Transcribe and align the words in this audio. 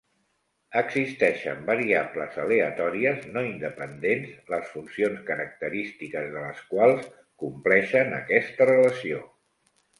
Existeixen 0.79 1.59
variables 1.67 2.39
aleatòries 2.45 3.27
no 3.35 3.43
independents 3.49 4.33
les 4.55 4.73
funcions 4.73 5.23
característiques 5.29 6.33
de 6.35 6.49
les 6.49 6.65
quals 6.75 7.09
compleixen 7.47 8.21
aquesta 8.25 8.73
relació. 8.75 9.25